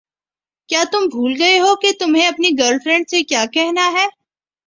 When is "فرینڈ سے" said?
2.83-3.21